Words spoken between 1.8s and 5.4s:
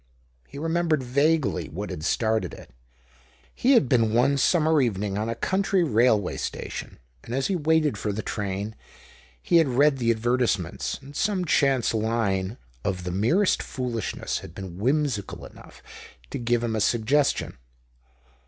had started it. He had been one summer evening on a